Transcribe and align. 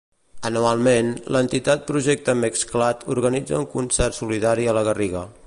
Anualment, 0.49 1.11
l'entitat 1.35 1.85
Projecte 1.91 2.35
Mexcla't 2.41 3.05
organitza 3.17 3.61
un 3.63 3.69
concert 3.77 4.21
solidari 4.23 4.67
a 4.73 4.79
la 4.81 4.87
Garriga. 4.91 5.25